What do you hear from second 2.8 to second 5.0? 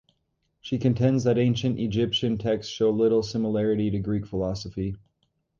little similarity to Greek philosophy.